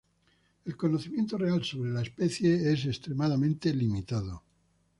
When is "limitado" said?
3.71-4.41